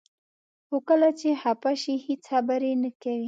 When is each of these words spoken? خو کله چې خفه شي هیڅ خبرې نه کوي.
خو 0.67 0.77
کله 0.89 1.09
چې 1.19 1.29
خفه 1.41 1.71
شي 1.81 1.95
هیڅ 2.05 2.21
خبرې 2.31 2.71
نه 2.83 2.91
کوي. 3.01 3.19